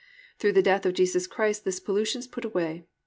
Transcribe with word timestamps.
Through 0.39 0.53
the 0.53 0.63
death 0.63 0.87
of 0.87 0.95
Jesus 0.95 1.27
Christ 1.27 1.63
this 1.63 1.79
pollution 1.79 2.17
is 2.17 2.27
put 2.27 2.43
away. 2.43 2.87